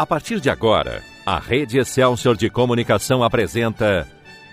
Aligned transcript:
A 0.00 0.06
partir 0.06 0.40
de 0.40 0.48
agora, 0.48 1.02
a 1.26 1.38
Rede 1.38 1.78
Excelsior 1.78 2.34
de 2.34 2.48
Comunicação 2.48 3.22
apresenta 3.22 4.08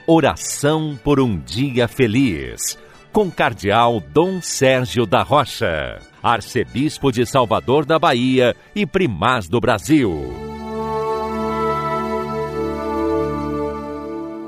Oração 0.05 0.99
por 1.01 1.21
um 1.21 1.39
Dia 1.39 1.87
Feliz, 1.87 2.77
com 3.13 3.31
Cardeal 3.31 4.01
Dom 4.01 4.41
Sérgio 4.41 5.05
da 5.05 5.23
Rocha, 5.23 5.99
Arcebispo 6.21 7.13
de 7.13 7.25
Salvador 7.25 7.85
da 7.85 7.97
Bahia 7.97 8.53
e 8.75 8.85
Primaz 8.85 9.47
do 9.47 9.61
Brasil. 9.61 10.33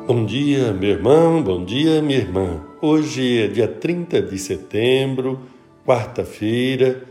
Bom 0.05 0.25
dia, 0.25 0.73
meu 0.73 0.89
irmão, 0.89 1.41
bom 1.41 1.63
dia, 1.63 2.01
minha 2.01 2.19
irmã. 2.19 2.59
Hoje 2.81 3.43
é 3.43 3.47
dia 3.47 3.69
30 3.69 4.21
de 4.21 4.37
setembro, 4.37 5.39
quarta-feira, 5.85 7.05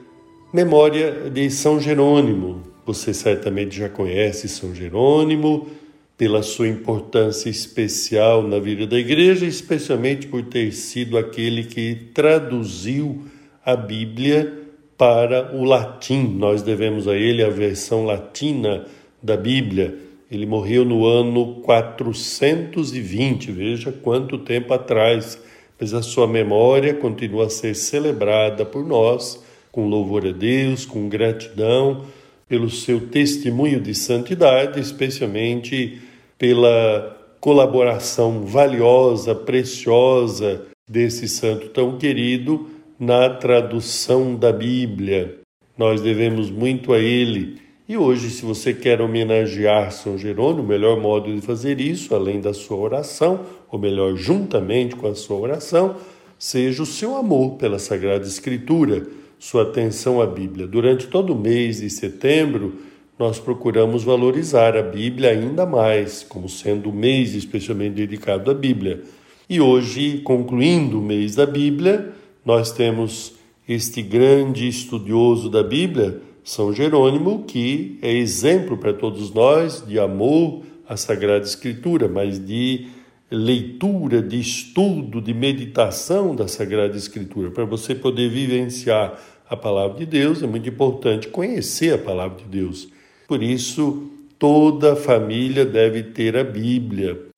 memória 0.53 1.31
de 1.31 1.51
São 1.51 1.81
Jerônimo, 1.81 2.68
você 2.89 3.13
certamente 3.13 3.77
já 3.77 3.91
conhece 3.91 4.49
São 4.49 4.75
Jerônimo 4.75 5.69
pela 6.17 6.43
sua 6.43 6.69
importância 6.69 7.51
especial 7.51 8.43
na 8.43 8.59
vida 8.59 8.87
da 8.87 8.99
igreja, 8.99 9.45
especialmente 9.45 10.27
por 10.27 10.43
ter 10.45 10.73
sido 10.73 11.19
aquele 11.19 11.65
que 11.65 11.95
traduziu 12.15 13.25
a 13.63 13.77
Bíblia 13.77 14.55
para 14.97 15.55
o 15.55 15.65
latim. 15.65 16.35
Nós 16.39 16.63
devemos 16.63 17.07
a 17.07 17.15
ele 17.15 17.45
a 17.45 17.51
versão 17.51 18.07
latina 18.07 18.87
da 19.23 19.37
Bíblia. 19.37 19.95
Ele 20.31 20.47
morreu 20.47 20.83
no 20.83 21.05
ano 21.05 21.57
420, 21.57 23.53
veja 23.53 23.93
quanto 23.93 24.39
tempo 24.39 24.73
atrás, 24.73 25.39
mas 25.79 25.93
a 25.93 26.01
sua 26.01 26.27
memória 26.27 26.95
continua 26.95 27.47
a 27.47 27.51
ser 27.51 27.75
celebrada 27.75 28.65
por 28.65 28.83
nós 28.83 29.45
com 29.71 29.87
louvor 29.87 30.27
a 30.27 30.33
Deus, 30.33 30.87
com 30.87 31.07
gratidão 31.07 32.07
pelo 32.49 32.71
seu 32.71 33.09
testemunho 33.09 33.81
de 33.81 33.95
santidade, 33.95 34.81
especialmente 34.81 36.01
pela 36.39 37.17
colaboração 37.41 38.45
valiosa, 38.45 39.35
preciosa 39.35 40.63
desse 40.89 41.29
santo 41.29 41.69
tão 41.69 41.99
querido 41.99 42.69
na 42.99 43.31
tradução 43.31 44.35
da 44.35 44.53
Bíblia. 44.53 45.39
Nós 45.77 46.01
devemos 46.01 46.51
muito 46.51 46.93
a 46.93 46.99
ele. 46.99 47.59
E 47.89 47.97
hoje, 47.97 48.31
se 48.31 48.45
você 48.45 48.75
quer 48.75 49.01
homenagear 49.01 49.93
São 49.93 50.19
Jerônimo, 50.19 50.63
o 50.63 50.67
melhor 50.67 51.01
modo 51.01 51.33
de 51.33 51.41
fazer 51.41 51.81
isso, 51.81 52.15
além 52.15 52.41
da 52.41 52.53
sua 52.53 52.77
oração, 52.77 53.47
ou 53.71 53.79
melhor, 53.79 54.17
juntamente 54.17 54.97
com 54.97 55.07
a 55.07 55.15
sua 55.15 55.39
oração, 55.39 55.97
seja 56.39 56.83
o 56.83 56.87
seu 56.87 57.17
amor 57.17 57.57
pela 57.57 57.79
Sagrada 57.79 58.27
Escritura 58.27 59.07
sua 59.39 59.63
atenção 59.63 60.21
à 60.21 60.27
Bíblia. 60.27 60.67
Durante 60.67 61.07
todo 61.07 61.33
o 61.33 61.39
mês 61.39 61.81
de 61.81 61.91
setembro, 61.91 62.75
nós 63.19 63.39
procuramos 63.39 64.05
valorizar 64.05 64.77
a 64.77 64.83
Bíblia 64.83 65.31
ainda 65.31 65.67
mais, 65.67 66.23
como 66.23 66.49
sendo 66.49 66.91
o 66.91 66.93
mês 66.93 67.35
especialmente 67.35 67.95
dedicado 67.95 68.51
à 68.51 68.55
Bíblia. 68.55 69.03
E 69.49 69.61
hoje, 69.61 70.19
concluindo 70.19 70.99
o 70.99 71.03
mês 71.03 71.35
da 71.35 71.47
Bíblia, 71.47 72.13
nós 72.45 72.71
temos 72.71 73.35
este 73.69 74.03
grande 74.03 74.69
estudioso 74.69 75.51
da 75.51 75.63
Bíblia, 75.63 76.21
São 76.45 76.73
Jerônimo, 76.73 77.45
que 77.45 77.99
é 78.03 78.13
exemplo 78.13 78.77
para 78.77 78.93
todos 78.93 79.33
nós 79.33 79.85
de 79.87 79.99
amor 79.99 80.63
à 80.89 80.97
Sagrada 80.97 81.45
Escritura, 81.45 82.09
mas 82.09 82.39
de 82.39 82.87
leitura, 83.31 84.23
de 84.23 84.41
estudo, 84.41 85.21
de 85.21 85.35
meditação 85.35 86.35
da 86.35 86.49
Sagrada 86.49 86.97
Escritura. 86.97 87.51
Para 87.51 87.65
você 87.65 87.95
poder 87.95 88.31
vivenciar 88.31 89.21
a 89.49 89.57
palavra 89.57 89.99
de 89.99 90.07
Deus, 90.07 90.43
é 90.43 90.47
muito 90.47 90.69
importante 90.69 91.29
conhecer 91.29 91.95
a 91.95 91.99
palavra 91.99 92.39
de 92.39 92.45
Deus. 92.45 92.89
Por 93.27 93.43
isso, 93.43 94.11
toda 94.39 94.97
família 94.97 95.65
deve 95.65 96.03
ter 96.03 96.37
a 96.37 96.45
Bíblia. 96.45 97.29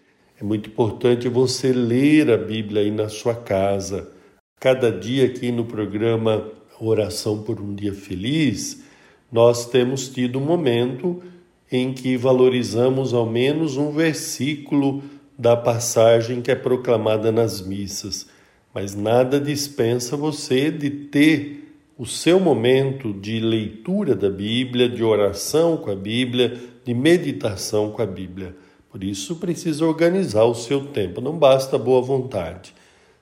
É 0.41 0.45
muito 0.45 0.71
importante 0.71 1.29
você 1.29 1.73
ler 1.73 2.31
a 2.31 2.37
Bíblia 2.37 2.83
aí 2.83 2.91
na 2.91 3.09
sua 3.09 3.35
casa. 3.35 4.11
Cada 4.61 4.91
dia 4.93 5.27
aqui 5.27 5.51
no 5.51 5.65
programa 5.65 6.47
Oração 6.81 7.43
por 7.43 7.61
um 7.61 7.75
Dia 7.75 7.93
Feliz, 7.93 8.83
nós 9.31 9.67
temos 9.67 10.09
tido 10.09 10.39
um 10.39 10.45
momento 10.45 11.23
em 11.71 11.93
que 11.93 12.17
valorizamos 12.17 13.13
ao 13.13 13.27
menos 13.27 13.77
um 13.77 13.91
versículo 13.91 15.03
da 15.41 15.57
passagem 15.57 16.43
que 16.43 16.51
é 16.51 16.55
proclamada 16.55 17.33
nas 17.33 17.63
missas, 17.63 18.29
mas 18.75 18.95
nada 18.95 19.41
dispensa 19.41 20.15
você 20.15 20.71
de 20.71 20.91
ter 20.91 21.75
o 21.97 22.05
seu 22.05 22.39
momento 22.39 23.11
de 23.15 23.41
leitura 23.41 24.15
da 24.15 24.29
Bíblia, 24.29 24.87
de 24.87 25.03
oração 25.03 25.79
com 25.79 25.91
a 25.91 25.97
Bíblia, 25.97 26.61
de 26.85 26.93
meditação 26.93 27.91
com 27.91 28.03
a 28.03 28.07
Bíblia. 28.07 28.55
Por 28.91 29.03
isso 29.03 29.37
precisa 29.37 29.87
organizar 29.87 30.45
o 30.45 30.55
seu 30.55 30.89
tempo, 30.89 31.23
não 31.23 31.39
basta 31.39 31.79
boa 31.79 32.03
vontade. 32.03 32.75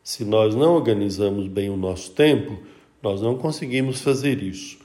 Se 0.02 0.24
nós 0.24 0.56
não 0.56 0.74
organizamos 0.74 1.46
bem 1.46 1.70
o 1.70 1.76
nosso 1.76 2.10
tempo, 2.10 2.58
nós 3.00 3.22
não 3.22 3.38
conseguimos 3.38 4.00
fazer 4.00 4.42
isso. 4.42 4.78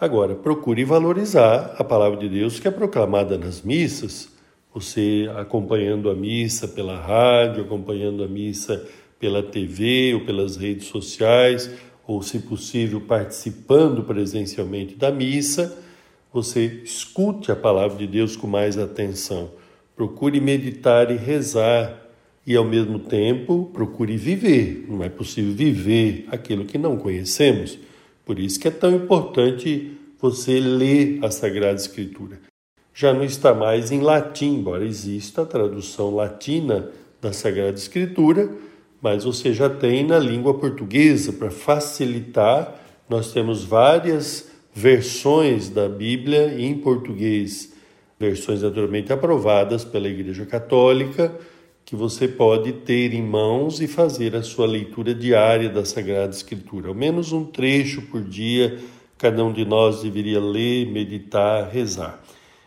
Agora, 0.00 0.34
procure 0.34 0.86
valorizar 0.86 1.74
a 1.76 1.84
palavra 1.84 2.18
de 2.18 2.30
Deus 2.30 2.58
que 2.58 2.66
é 2.66 2.70
proclamada 2.70 3.36
nas 3.36 3.60
missas 3.60 4.32
você 4.74 5.30
acompanhando 5.36 6.08
a 6.08 6.14
missa 6.14 6.66
pela 6.66 6.98
rádio, 6.98 7.62
acompanhando 7.62 8.24
a 8.24 8.28
missa 8.28 8.86
pela 9.18 9.42
TV 9.42 10.14
ou 10.14 10.24
pelas 10.24 10.56
redes 10.56 10.86
sociais, 10.86 11.70
ou 12.06 12.22
se 12.22 12.40
possível 12.40 13.00
participando 13.00 14.02
presencialmente 14.02 14.94
da 14.96 15.10
missa, 15.10 15.78
você 16.32 16.80
escute 16.82 17.52
a 17.52 17.56
palavra 17.56 17.98
de 17.98 18.06
Deus 18.06 18.34
com 18.34 18.46
mais 18.46 18.78
atenção. 18.78 19.50
Procure 19.94 20.40
meditar 20.40 21.10
e 21.10 21.16
rezar 21.16 22.00
e 22.46 22.56
ao 22.56 22.64
mesmo 22.64 22.98
tempo 22.98 23.70
procure 23.72 24.16
viver. 24.16 24.86
Não 24.88 25.04
é 25.04 25.08
possível 25.08 25.52
viver 25.52 26.26
aquilo 26.28 26.64
que 26.64 26.78
não 26.78 26.96
conhecemos. 26.96 27.78
Por 28.24 28.38
isso 28.38 28.58
que 28.58 28.66
é 28.66 28.70
tão 28.70 28.96
importante 28.96 29.92
você 30.20 30.58
ler 30.58 31.18
a 31.22 31.30
Sagrada 31.30 31.76
Escritura 31.76 32.51
já 32.94 33.12
não 33.12 33.24
está 33.24 33.54
mais 33.54 33.90
em 33.90 34.00
latim, 34.00 34.56
embora 34.56 34.84
exista 34.84 35.42
a 35.42 35.46
tradução 35.46 36.14
latina 36.14 36.90
da 37.20 37.32
Sagrada 37.32 37.76
Escritura, 37.76 38.50
mas 39.00 39.24
você 39.24 39.52
já 39.52 39.68
tem 39.68 40.04
na 40.04 40.18
língua 40.18 40.54
portuguesa 40.54 41.32
para 41.32 41.50
facilitar. 41.50 42.80
Nós 43.08 43.32
temos 43.32 43.64
várias 43.64 44.50
versões 44.74 45.68
da 45.68 45.88
Bíblia 45.88 46.54
em 46.58 46.78
português, 46.78 47.72
versões 48.18 48.62
naturalmente 48.62 49.12
aprovadas 49.12 49.84
pela 49.84 50.08
Igreja 50.08 50.46
Católica, 50.46 51.34
que 51.84 51.96
você 51.96 52.28
pode 52.28 52.72
ter 52.72 53.12
em 53.12 53.22
mãos 53.22 53.80
e 53.80 53.88
fazer 53.88 54.36
a 54.36 54.42
sua 54.42 54.66
leitura 54.66 55.14
diária 55.14 55.68
da 55.68 55.84
Sagrada 55.84 56.32
Escritura. 56.32 56.88
Ao 56.88 56.94
menos 56.94 57.32
um 57.32 57.44
trecho 57.44 58.02
por 58.02 58.22
dia, 58.22 58.78
cada 59.18 59.44
um 59.44 59.52
de 59.52 59.64
nós 59.64 60.02
deveria 60.02 60.40
ler, 60.40 60.86
meditar, 60.86 61.68
rezar. 61.70 62.22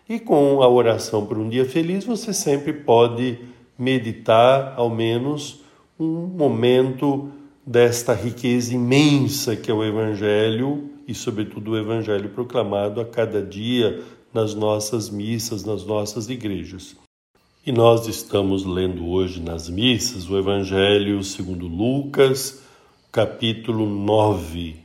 E 0.07 0.19
com 0.19 0.61
a 0.61 0.69
oração 0.69 1.25
por 1.25 1.37
um 1.37 1.49
dia 1.49 1.65
feliz, 1.65 2.05
você 2.05 2.31
sempre 2.31 2.71
pode 2.71 3.39
meditar 3.77 4.75
ao 4.77 4.89
menos 4.89 5.61
um 5.99 6.27
momento 6.27 7.31
desta 7.65 8.13
riqueza 8.13 8.75
imensa 8.75 9.55
que 9.55 9.71
é 9.71 9.73
o 9.73 9.83
Evangelho 9.83 10.91
e, 11.07 11.15
sobretudo, 11.15 11.71
o 11.71 11.77
Evangelho 11.77 12.29
proclamado 12.29 13.01
a 13.01 13.05
cada 13.05 13.41
dia 13.41 14.03
nas 14.31 14.53
nossas 14.53 15.09
missas, 15.09 15.63
nas 15.63 15.83
nossas 15.83 16.29
igrejas. 16.29 16.95
E 17.65 17.71
nós 17.71 18.07
estamos 18.07 18.63
lendo 18.63 19.07
hoje 19.07 19.41
nas 19.41 19.67
missas 19.67 20.29
o 20.29 20.37
Evangelho 20.37 21.23
segundo 21.23 21.67
Lucas, 21.67 22.61
capítulo 23.11 23.87
9, 23.87 24.75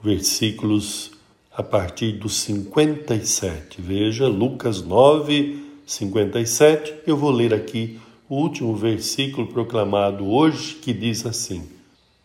versículos 0.00 1.13
a 1.56 1.62
partir 1.62 2.12
do 2.12 2.28
57. 2.28 3.80
Veja, 3.80 4.26
Lucas 4.26 4.82
9, 4.82 5.64
57. 5.86 6.94
Eu 7.06 7.16
vou 7.16 7.30
ler 7.30 7.54
aqui 7.54 8.00
o 8.28 8.36
último 8.36 8.74
versículo 8.74 9.46
proclamado 9.46 10.26
hoje, 10.28 10.74
que 10.74 10.92
diz 10.92 11.24
assim: 11.24 11.68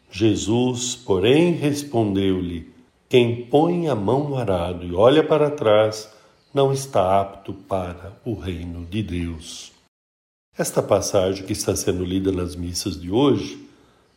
Jesus, 0.09 0.95
porém, 0.95 1.51
respondeu-lhe: 1.51 2.71
Quem 3.07 3.45
põe 3.45 3.87
a 3.87 3.95
mão 3.95 4.29
no 4.29 4.35
arado 4.35 4.85
e 4.85 4.95
olha 4.95 5.23
para 5.23 5.51
trás, 5.51 6.09
não 6.51 6.73
está 6.73 7.21
apto 7.21 7.53
para 7.53 8.17
o 8.25 8.33
reino 8.33 8.83
de 8.85 9.03
Deus. 9.03 9.71
Esta 10.57 10.81
passagem 10.81 11.45
que 11.45 11.53
está 11.53 11.75
sendo 11.75 12.03
lida 12.03 12.31
nas 12.31 12.55
missas 12.55 12.99
de 12.99 13.11
hoje 13.11 13.65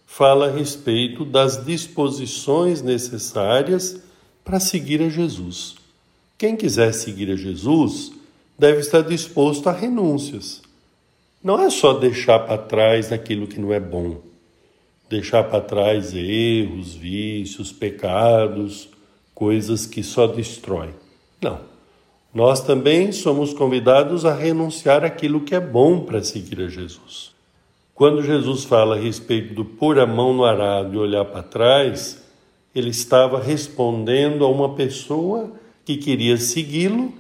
fala 0.07 0.49
a 0.49 0.51
respeito 0.51 1.25
das 1.25 1.65
disposições 1.65 2.83
necessárias 2.83 4.03
para 4.45 4.61
seguir 4.61 5.03
a 5.03 5.09
Jesus. 5.09 5.77
Quem 6.37 6.57
quiser 6.57 6.93
seguir 6.93 7.31
a 7.31 7.37
Jesus 7.37 8.13
deve 8.59 8.81
estar 8.81 9.03
disposto 9.03 9.69
a 9.69 9.73
renúncias. 9.73 10.63
Não 11.43 11.61
é 11.61 11.71
só 11.71 11.95
deixar 11.95 12.41
para 12.41 12.59
trás 12.59 13.13
aquilo 13.13 13.47
que 13.47 13.61
não 13.61 13.73
é 13.73 13.81
bom, 13.81 14.21
deixar 15.11 15.45
para 15.45 15.61
trás 15.61 16.15
erros, 16.15 16.95
vícios, 16.95 17.73
pecados, 17.73 18.89
coisas 19.35 19.87
que 19.87 20.03
só 20.03 20.27
destroem. 20.27 20.95
Não. 21.41 21.61
Nós 22.33 22.61
também 22.61 23.13
somos 23.13 23.53
convidados 23.53 24.25
a 24.25 24.35
renunciar 24.35 25.05
aquilo 25.05 25.41
que 25.41 25.55
é 25.55 25.61
bom 25.61 26.01
para 26.01 26.23
seguir 26.23 26.63
a 26.63 26.69
Jesus. 26.69 27.33
Quando 27.95 28.23
Jesus 28.23 28.65
fala 28.65 28.97
a 28.97 28.99
respeito 28.99 29.53
do 29.53 29.65
pôr 29.65 29.99
a 29.99 30.07
mão 30.07 30.33
no 30.33 30.45
arado 30.45 30.95
e 30.95 30.99
olhar 30.99 31.25
para 31.27 31.43
trás, 31.43 32.22
ele 32.75 32.91
estava 32.91 33.41
respondendo 33.41 34.45
a 34.45 34.49
uma 34.49 34.75
pessoa 34.75 35.53
que 35.85 35.97
queria 35.97 36.37
segui-lo, 36.37 37.13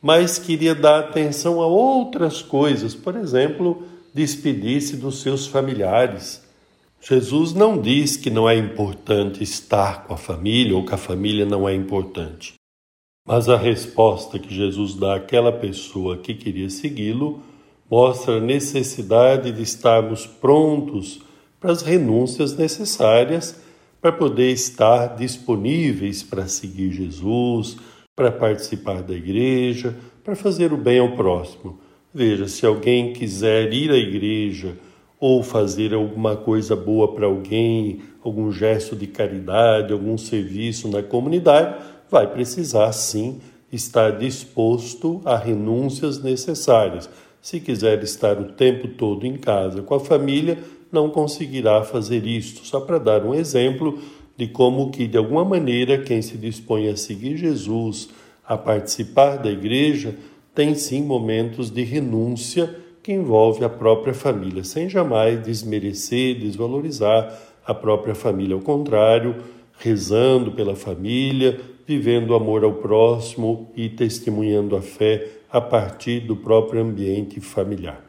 mas 0.00 0.38
queria 0.38 0.74
dar 0.74 1.00
atenção 1.00 1.60
a 1.60 1.66
outras 1.66 2.42
coisas, 2.42 2.94
por 2.94 3.16
exemplo, 3.16 3.82
despedir-se 4.12 4.96
dos 4.96 5.20
seus 5.20 5.46
familiares. 5.46 6.42
Jesus 7.00 7.54
não 7.54 7.80
diz 7.80 8.16
que 8.16 8.30
não 8.30 8.48
é 8.48 8.56
importante 8.56 9.42
estar 9.42 10.04
com 10.04 10.14
a 10.14 10.16
família 10.16 10.76
ou 10.76 10.84
que 10.84 10.94
a 10.94 10.98
família 10.98 11.46
não 11.46 11.68
é 11.68 11.74
importante. 11.74 12.54
Mas 13.26 13.48
a 13.48 13.56
resposta 13.56 14.38
que 14.38 14.54
Jesus 14.54 14.94
dá 14.94 15.16
àquela 15.16 15.52
pessoa 15.52 16.16
que 16.16 16.34
queria 16.34 16.70
segui-lo 16.70 17.42
mostra 17.90 18.36
a 18.36 18.40
necessidade 18.40 19.52
de 19.52 19.62
estarmos 19.62 20.26
prontos 20.26 21.20
para 21.60 21.72
as 21.72 21.82
renúncias 21.82 22.56
necessárias 22.56 23.60
para 24.00 24.12
poder 24.12 24.52
estar 24.52 25.16
disponíveis 25.16 26.22
para 26.22 26.46
seguir 26.46 26.90
Jesus, 26.92 27.76
para 28.14 28.30
participar 28.30 29.02
da 29.02 29.14
igreja, 29.14 29.96
para 30.24 30.36
fazer 30.36 30.72
o 30.72 30.76
bem 30.76 30.98
ao 30.98 31.12
próximo. 31.12 31.78
Veja, 32.12 32.48
se 32.48 32.64
alguém 32.64 33.12
quiser 33.12 33.72
ir 33.72 33.90
à 33.90 33.96
igreja 33.96 34.76
ou 35.20 35.42
fazer 35.42 35.94
alguma 35.94 36.36
coisa 36.36 36.76
boa 36.76 37.12
para 37.14 37.26
alguém, 37.26 38.00
algum 38.22 38.50
gesto 38.52 38.94
de 38.94 39.06
caridade, 39.06 39.92
algum 39.92 40.16
serviço 40.16 40.88
na 40.88 41.02
comunidade, 41.02 41.76
vai 42.10 42.26
precisar 42.26 42.92
sim 42.92 43.40
estar 43.70 44.18
disposto 44.18 45.20
a 45.24 45.36
renúncias 45.36 46.22
necessárias. 46.22 47.08
Se 47.40 47.60
quiser 47.60 48.02
estar 48.02 48.40
o 48.40 48.52
tempo 48.52 48.88
todo 48.88 49.26
em 49.26 49.36
casa 49.36 49.82
com 49.82 49.94
a 49.94 50.00
família, 50.00 50.58
não 50.90 51.10
conseguirá 51.10 51.82
fazer 51.82 52.26
isto. 52.26 52.66
Só 52.66 52.80
para 52.80 52.98
dar 52.98 53.24
um 53.24 53.34
exemplo 53.34 53.98
de 54.36 54.46
como 54.46 54.90
que 54.90 55.06
de 55.06 55.18
alguma 55.18 55.44
maneira 55.44 55.98
quem 55.98 56.22
se 56.22 56.36
dispõe 56.36 56.88
a 56.88 56.96
seguir 56.96 57.36
Jesus, 57.36 58.08
a 58.46 58.56
participar 58.56 59.36
da 59.36 59.50
igreja, 59.50 60.14
tem 60.54 60.74
sim 60.74 61.02
momentos 61.02 61.70
de 61.70 61.82
renúncia 61.82 62.74
que 63.02 63.12
envolve 63.12 63.64
a 63.64 63.68
própria 63.68 64.14
família, 64.14 64.64
sem 64.64 64.88
jamais 64.88 65.42
desmerecer, 65.42 66.38
desvalorizar 66.38 67.32
a 67.64 67.74
própria 67.74 68.14
família. 68.14 68.54
Ao 68.54 68.60
contrário, 68.60 69.36
rezando 69.78 70.52
pela 70.52 70.74
família, 70.74 71.60
vivendo 71.86 72.34
amor 72.34 72.64
ao 72.64 72.74
próximo 72.74 73.70
e 73.76 73.88
testemunhando 73.88 74.76
a 74.76 74.82
fé 74.82 75.26
a 75.50 75.60
partir 75.60 76.20
do 76.20 76.36
próprio 76.36 76.82
ambiente 76.82 77.40
familiar. 77.40 78.07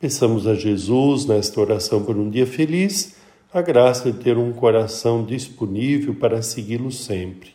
Peçamos 0.00 0.46
a 0.46 0.54
Jesus, 0.54 1.26
nesta 1.26 1.60
oração 1.60 2.04
por 2.04 2.16
um 2.16 2.30
dia 2.30 2.46
feliz, 2.46 3.16
a 3.52 3.60
graça 3.60 4.12
de 4.12 4.18
ter 4.18 4.38
um 4.38 4.52
coração 4.52 5.24
disponível 5.24 6.14
para 6.14 6.40
segui-lo 6.40 6.92
sempre. 6.92 7.50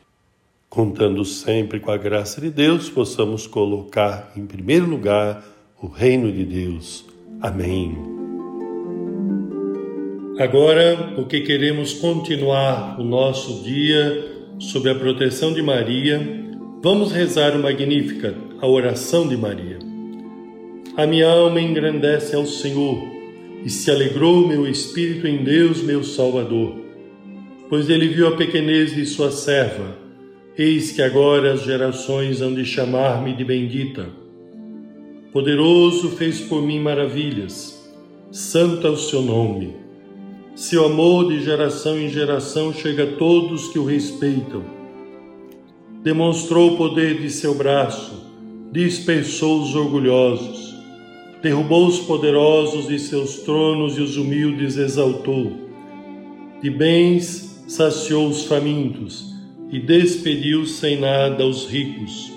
Contando 0.69 1.24
sempre 1.24 1.80
com 1.80 1.90
a 1.90 1.98
graça 1.98 2.42
de 2.42 2.50
Deus, 2.50 2.90
possamos 2.90 3.48
colocar 3.48 4.34
em 4.36 4.45
primeiro 4.45 4.86
lugar 4.86 5.42
o 5.81 5.88
reino 5.88 6.30
de 6.34 6.44
Deus. 6.44 7.06
Amém. 7.40 7.95
Agora, 10.38 11.13
porque 11.16 11.42
queremos 11.42 11.94
continuar 11.94 13.00
o 13.00 13.06
nosso 13.06 13.63
dia 13.63 14.34
sob 14.60 14.90
a 14.90 14.95
proteção 14.95 15.54
de 15.54 15.62
Maria, 15.62 16.19
vamos 16.81 17.13
rezar 17.13 17.56
o 17.56 17.62
Magnífica, 17.62 18.36
a 18.60 18.68
oração 18.68 19.28
de 19.28 19.38
Maria. 19.38 19.82
A 20.95 21.07
minha 21.07 21.28
alma 21.28 21.60
engrandece 21.60 22.36
ao 22.36 22.45
Senhor 22.45 23.04
e 23.66 23.69
se 23.69 23.90
alegrou 23.90 24.48
meu 24.48 24.68
espírito 24.68 25.25
em 25.25 25.44
Deus, 25.44 25.81
meu 25.81 26.04
Salvador, 26.04 26.75
pois 27.68 27.90
ele 27.90 28.10
viu 28.10 28.28
a 28.28 28.36
pequenez 28.36 28.94
de 28.94 29.04
sua 29.07 29.31
serva. 29.31 29.98
Eis 30.56 30.92
que 30.92 31.01
agora 31.01 31.54
as 31.54 31.63
gerações 31.63 32.42
hão 32.42 32.54
de 32.54 32.63
chamar-me 32.63 33.34
de 33.34 33.44
bendita. 33.44 34.07
Poderoso 35.31 36.12
fez 36.12 36.42
por 36.42 36.62
mim 36.62 36.80
maravilhas, 36.80 37.92
santo 38.31 38.86
é 38.86 38.90
o 38.92 38.98
seu 38.98 39.24
nome. 39.24 39.75
Seu 40.54 40.86
amor 40.86 41.28
de 41.28 41.44
geração 41.44 42.00
em 42.00 42.07
geração 42.07 42.72
chega 42.72 43.06
a 43.06 43.16
todos 43.16 43.69
que 43.69 43.80
o 43.80 43.84
respeitam. 43.84 44.63
Demonstrou 46.04 46.74
o 46.74 46.78
poder 46.78 47.19
de 47.19 47.31
seu 47.31 47.56
braço, 47.56 48.28
dispersou 48.72 49.63
os 49.63 49.74
orgulhosos, 49.74 50.73
derrubou 51.44 51.88
os 51.88 52.00
poderosos 52.00 52.88
de 52.88 52.98
seus 52.98 53.42
tronos 53.42 53.98
e 53.98 54.01
os 54.01 54.16
humildes 54.16 54.78
exaltou. 54.78 55.51
De 56.62 56.69
bens 56.69 57.62
saciou 57.68 58.30
os 58.30 58.45
famintos 58.45 59.25
e 59.69 59.78
despediu 59.78 60.66
sem 60.66 60.98
nada 60.98 61.45
os 61.45 61.68
ricos. 61.68 62.31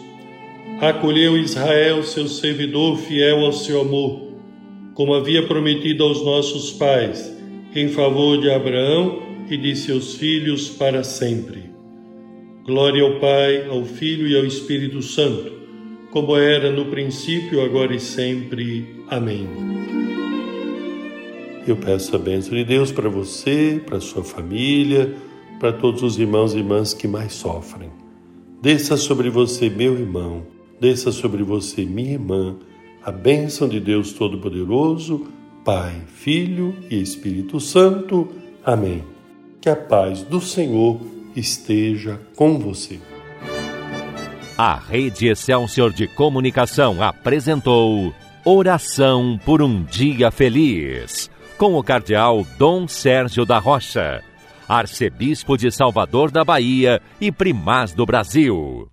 Acolheu 0.81 1.39
Israel, 1.39 2.03
seu 2.03 2.27
servidor 2.27 2.99
fiel 2.99 3.45
ao 3.45 3.53
seu 3.53 3.81
amor, 3.81 4.33
como 4.95 5.15
havia 5.15 5.47
prometido 5.47 6.03
aos 6.03 6.25
nossos 6.25 6.73
pais 6.73 7.33
em 7.75 7.89
favor 7.89 8.41
de 8.41 8.51
Abraão 8.51 9.23
e 9.49 9.57
de 9.57 9.77
seus 9.77 10.17
filhos 10.17 10.69
para 10.69 11.05
sempre. 11.05 11.71
Glória 12.65 13.05
ao 13.05 13.21
Pai, 13.21 13.67
ao 13.69 13.85
Filho 13.85 14.27
e 14.27 14.37
ao 14.37 14.45
Espírito 14.45 15.01
Santo, 15.01 15.53
como 16.17 16.35
era 16.35 16.73
no 16.73 16.87
princípio, 16.87 17.63
agora 17.63 17.95
e 17.95 18.01
sempre. 18.01 19.03
Amém. 19.07 19.47
Eu 21.69 21.77
peço 21.77 22.17
a 22.17 22.19
bênção 22.19 22.57
de 22.57 22.65
Deus 22.65 22.91
para 22.91 23.11
você, 23.11 23.83
para 23.85 24.01
sua 24.01 24.25
família, 24.25 25.15
para 25.61 25.75
todos 25.75 26.03
os 26.03 26.19
irmãos 26.19 26.55
e 26.55 26.59
irmãs 26.61 26.95
que 26.95 27.07
mais 27.07 27.35
sofrem. 27.35 27.91
Desça 28.63 28.97
sobre 28.97 29.29
você, 29.29 29.69
meu 29.69 29.93
irmão, 29.93 30.47
desça 30.81 31.13
sobre 31.13 31.43
você, 31.43 31.85
minha 31.85 32.15
irmã, 32.15 32.57
a 33.05 33.13
bênção 33.13 33.69
de 33.69 33.79
Deus 33.79 34.15
Todo-Poderoso 34.15 35.27
Pai, 35.67 36.01
Filho 36.07 36.75
e 36.91 36.99
Espírito 36.99 37.61
Santo. 37.61 38.29
Amém. 38.65 39.05
Que 39.61 39.69
a 39.69 39.77
paz 39.77 40.23
do 40.23 40.41
Senhor 40.41 40.99
esteja 41.37 42.19
com 42.35 42.59
você. 42.59 42.99
A 44.59 44.75
Rede 44.77 45.29
Excelsior 45.29 45.93
de 45.93 46.07
Comunicação 46.07 47.03
apresentou 47.03 48.15
Oração 48.43 49.39
por 49.45 49.61
um 49.61 49.83
Dia 49.83 50.31
Feliz, 50.31 51.31
com 51.59 51.75
o 51.75 51.83
Cardeal 51.83 52.47
Dom 52.57 52.89
Sérgio 52.89 53.45
da 53.45 53.59
Rocha, 53.59 54.23
Arcebispo 54.67 55.59
de 55.59 55.71
Salvador 55.71 56.31
da 56.31 56.43
Bahia 56.43 57.03
e 57.21 57.31
Primaz 57.31 57.93
do 57.93 58.07
Brasil. 58.07 58.89